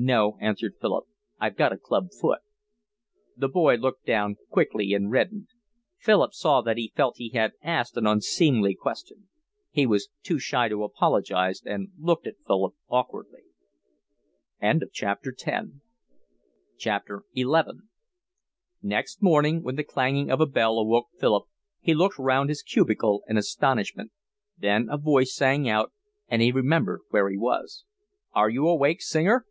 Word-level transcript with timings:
"No," 0.00 0.38
answered 0.40 0.74
Philip. 0.80 1.06
"I've 1.40 1.56
got 1.56 1.72
a 1.72 1.76
club 1.76 2.08
foot." 2.20 2.40
The 3.36 3.48
boy 3.48 3.76
looked 3.76 4.04
down 4.04 4.36
quickly 4.48 4.92
and 4.92 5.10
reddened. 5.10 5.48
Philip 5.98 6.34
saw 6.34 6.60
that 6.62 6.76
he 6.76 6.92
felt 6.94 7.16
he 7.18 7.30
had 7.30 7.52
asked 7.62 7.96
an 7.96 8.06
unseemly 8.06 8.74
question. 8.76 9.28
He 9.70 9.86
was 9.86 10.08
too 10.22 10.38
shy 10.38 10.68
to 10.68 10.84
apologise 10.84 11.62
and 11.64 11.88
looked 11.98 12.26
at 12.28 12.36
Philip 12.46 12.74
awkwardly. 12.88 13.42
XI 14.60 15.58
Next 18.84 19.22
morning 19.22 19.62
when 19.64 19.76
the 19.76 19.84
clanging 19.84 20.30
of 20.30 20.40
a 20.40 20.46
bell 20.46 20.78
awoke 20.78 21.08
Philip 21.18 21.44
he 21.80 21.94
looked 21.94 22.18
round 22.18 22.48
his 22.50 22.62
cubicle 22.62 23.22
in 23.28 23.36
astonishment. 23.36 24.12
Then 24.56 24.88
a 24.90 24.98
voice 24.98 25.34
sang 25.34 25.68
out, 25.68 25.92
and 26.28 26.40
he 26.42 26.52
remembered 26.52 27.00
where 27.10 27.28
he 27.30 27.38
was. 27.38 27.84
"Are 28.32 28.50
you 28.50 28.68
awake, 28.68 29.02
Singer?" 29.02 29.44